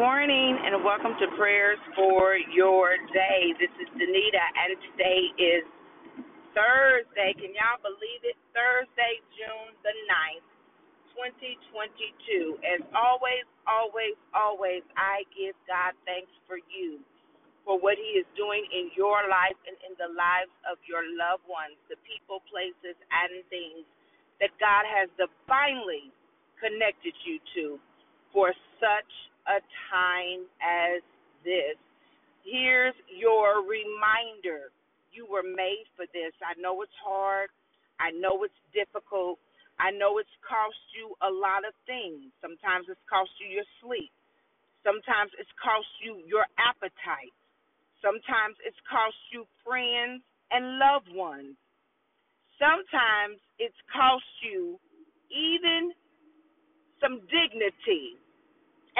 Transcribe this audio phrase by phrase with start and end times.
[0.00, 3.52] Morning and welcome to prayers for your day.
[3.60, 5.60] This is Danita and today is
[6.56, 7.36] Thursday.
[7.36, 8.32] Can y'all believe it?
[8.56, 10.48] Thursday, June the ninth,
[11.12, 12.64] 2022.
[12.64, 17.04] As always, always, always, I give God thanks for you,
[17.68, 21.44] for what He is doing in your life and in the lives of your loved
[21.44, 23.84] ones, the people, places, and things
[24.40, 26.08] that God has divinely
[26.56, 27.76] connected you to
[28.32, 29.12] for such
[29.50, 29.58] a
[29.90, 31.02] time as
[31.42, 31.74] this.
[32.46, 34.70] Here's your reminder.
[35.10, 36.30] You were made for this.
[36.38, 37.50] I know it's hard.
[37.98, 39.42] I know it's difficult.
[39.82, 42.30] I know it's cost you a lot of things.
[42.38, 44.12] Sometimes it's cost you your sleep.
[44.86, 47.34] Sometimes it's cost you your appetite.
[48.00, 50.22] Sometimes it's cost you friends
[50.54, 51.58] and loved ones.
[52.56, 54.78] Sometimes it's cost you
[55.32, 55.92] even
[57.00, 58.20] some dignity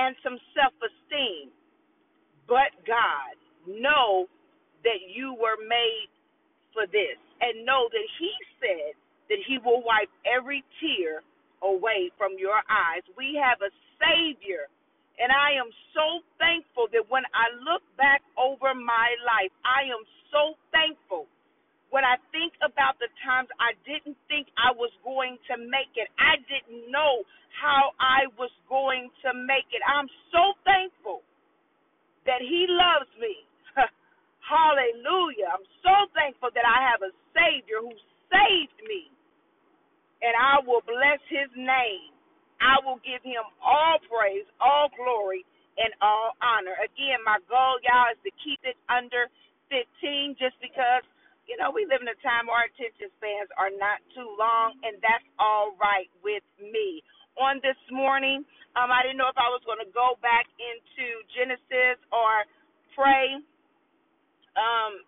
[0.01, 1.53] and some self esteem.
[2.49, 3.37] But God,
[3.69, 4.27] know
[4.83, 6.09] that you were made
[6.73, 8.97] for this and know that He said
[9.29, 11.23] that He will wipe every tear
[11.63, 13.05] away from your eyes.
[13.17, 14.67] We have a Savior.
[15.21, 20.01] And I am so thankful that when I look back over my life, I am
[20.33, 21.29] so thankful
[21.91, 26.11] when I think about the times I didn't think I was going to make it,
[26.19, 27.23] I didn't know
[27.61, 29.83] how I was going to make it.
[29.87, 31.23] I'm so thankful
[32.27, 33.47] that He loves me.
[34.47, 35.51] Hallelujah.
[35.53, 37.95] I'm so thankful that I have a Savior who
[38.31, 39.11] saved me.
[40.23, 42.15] And I will bless His name.
[42.63, 45.45] I will give Him all praise, all glory,
[45.81, 46.77] and all honor.
[46.83, 49.33] Again, my goal, y'all, is to keep it under
[49.73, 51.05] 15 just because
[51.61, 54.97] know, we live in a time where our attention spans are not too long, and
[55.05, 57.05] that's all right with me.
[57.37, 58.43] On this morning,
[58.81, 62.49] um, I didn't know if I was going to go back into Genesis or
[62.97, 63.37] pray,
[64.57, 65.05] um,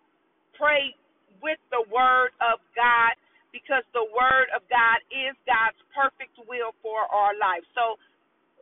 [0.53, 0.93] pray
[1.41, 3.17] with the Word of God,
[3.49, 7.65] because the Word of God is God's perfect will for our life.
[7.73, 7.97] So,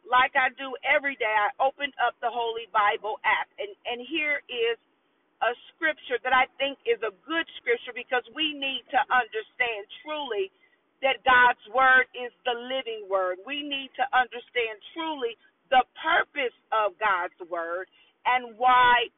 [0.08, 4.42] like I do every day, I opened up the Holy Bible app, and and here
[4.50, 4.76] is
[5.42, 10.54] a scripture that I think is a good scripture because we need to understand truly
[11.02, 13.42] that God's word is the living word.
[13.42, 15.34] We need to understand truly
[15.74, 17.90] the purpose of God's word
[18.30, 19.10] and why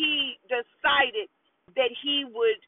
[0.00, 1.28] he decided
[1.76, 2.60] that he would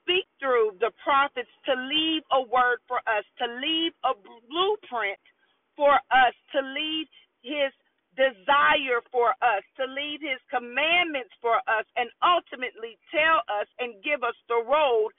[0.00, 5.20] speak through the prophets to leave a word for us, to leave a blueprint
[5.76, 7.08] for us, to leave
[7.44, 7.72] his
[8.14, 14.22] desire for us, to leave his commandments for us, and ultimately tell us and give
[14.22, 15.10] us the road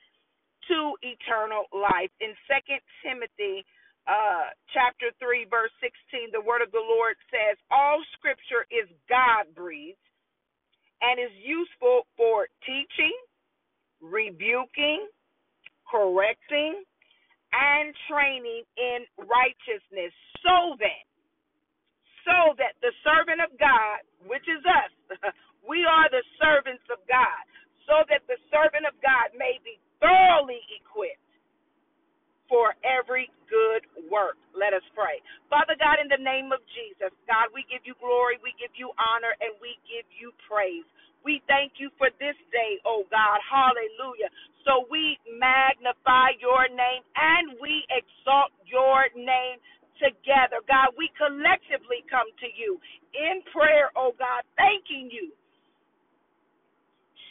[0.72, 2.10] to eternal life.
[2.24, 3.68] In Second Timothy
[4.08, 6.32] uh, chapter 3, verse 16,
[6.76, 9.96] the Lord says, All scripture is God breathed
[11.00, 13.16] and is useful for teaching,
[14.04, 15.08] rebuking,
[15.88, 16.84] correcting,
[17.56, 20.12] and training in righteousness,
[20.44, 21.08] so that
[22.28, 24.92] so that the servant of God, which is us,
[25.70, 27.44] we are the servants of God,
[27.86, 31.22] so that the servant of God may be thoroughly equipped
[32.50, 34.42] for every good work.
[34.58, 35.20] Let us pray.
[35.52, 38.92] Father God, in the name of Jesus, God, we give you glory, we give you
[38.98, 40.88] honor, and we give you praise.
[41.26, 43.40] We thank you for this day, oh God.
[43.46, 44.30] Hallelujah.
[44.66, 49.60] So we magnify your name and we exalt your name
[50.02, 50.62] together.
[50.68, 52.78] God, we collectively come to you
[53.16, 55.34] in prayer, oh God, thanking you,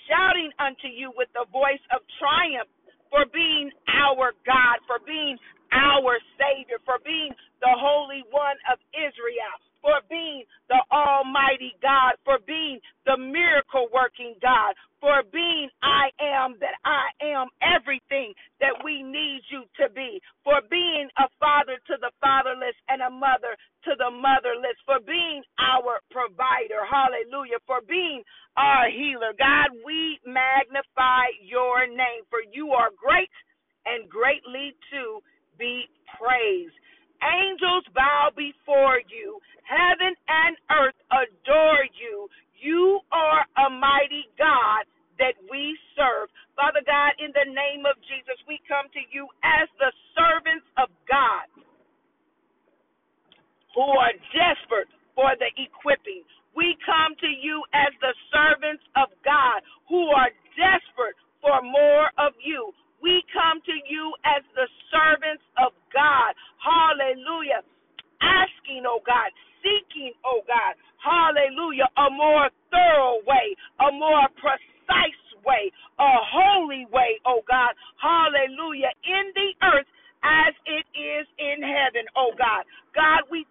[0.09, 2.71] shouting unto you with the voice of triumph
[3.11, 5.39] for being our God, for being
[5.75, 12.41] our Savior, for being the Holy One of Israel for being the Almighty God, for
[12.49, 18.33] being the miracle working God, for being I am that I am everything
[18.65, 23.12] that we need you to be, for being a father to the fatherless and a
[23.12, 26.81] mother to the motherless, for being our provider.
[26.89, 27.61] Hallelujah.
[27.69, 28.25] For being
[28.56, 29.37] our healer.
[29.37, 33.29] God, we magnify your name, for you are great
[33.85, 35.20] and greatly to
[35.59, 36.75] be praised.
[37.23, 39.41] Angels bow before you.
[39.65, 42.29] Heaven and earth adore you.
[42.61, 44.85] You are a mighty God
[45.19, 46.29] that we serve.
[46.56, 50.91] Father God, in the name of Jesus, we come to you as the servants of
[51.09, 51.49] God
[53.75, 56.23] who are desperate for the equipping.
[56.55, 62.33] We come to you as the servants of God who are desperate for more of
[62.39, 62.71] you.
[63.05, 66.33] We come to you as the servants of God.
[66.65, 67.61] Hallelujah.
[68.25, 69.29] Asking, oh God,
[69.61, 70.75] seeking, oh God,
[71.05, 73.53] hallelujah, a more thorough way,
[73.85, 79.89] a more precise way, a holy way, oh God, hallelujah, in the earth
[80.25, 82.65] as it is in heaven, oh God.
[82.97, 83.44] God, we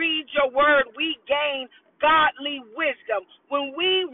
[0.00, 1.68] read your word, we gain
[2.00, 3.28] godly wisdom.
[3.52, 4.08] When we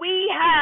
[0.00, 0.57] we have